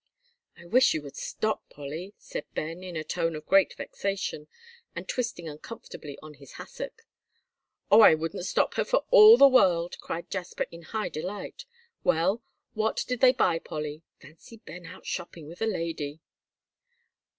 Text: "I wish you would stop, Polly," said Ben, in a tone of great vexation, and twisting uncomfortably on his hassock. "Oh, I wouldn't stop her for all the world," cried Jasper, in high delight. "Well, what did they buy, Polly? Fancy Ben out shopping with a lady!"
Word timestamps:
"I 0.57 0.65
wish 0.65 0.95
you 0.95 1.03
would 1.03 1.15
stop, 1.15 1.69
Polly," 1.69 2.15
said 2.17 2.51
Ben, 2.55 2.83
in 2.83 2.95
a 2.95 3.03
tone 3.03 3.35
of 3.35 3.45
great 3.45 3.75
vexation, 3.75 4.47
and 4.95 5.07
twisting 5.07 5.47
uncomfortably 5.47 6.17
on 6.23 6.33
his 6.33 6.53
hassock. 6.53 7.03
"Oh, 7.91 8.01
I 8.01 8.15
wouldn't 8.15 8.47
stop 8.47 8.73
her 8.73 8.83
for 8.83 9.05
all 9.11 9.37
the 9.37 9.47
world," 9.47 9.99
cried 9.99 10.31
Jasper, 10.31 10.65
in 10.71 10.81
high 10.81 11.09
delight. 11.09 11.65
"Well, 12.03 12.41
what 12.73 13.03
did 13.07 13.19
they 13.19 13.31
buy, 13.31 13.59
Polly? 13.59 14.01
Fancy 14.19 14.57
Ben 14.57 14.87
out 14.87 15.05
shopping 15.05 15.45
with 15.47 15.61
a 15.61 15.67
lady!" 15.67 16.19